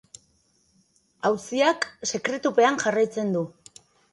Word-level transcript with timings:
Auziak 1.29 1.87
sekretupean 2.13 2.81
jarraitzen 2.87 3.35
du. 3.37 3.45